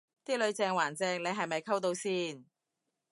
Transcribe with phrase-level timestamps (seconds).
[0.25, 2.43] 啲女正還正你係咪溝到先